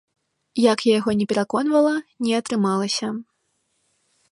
[0.61, 1.93] Як я яго не пераконвала,
[2.27, 3.07] не атрымалася.